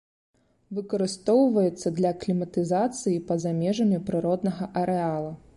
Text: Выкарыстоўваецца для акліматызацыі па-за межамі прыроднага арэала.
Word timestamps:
Выкарыстоўваецца 0.77 1.93
для 2.01 2.09
акліматызацыі 2.17 3.15
па-за 3.31 3.55
межамі 3.61 4.03
прыроднага 4.09 4.73
арэала. 4.83 5.31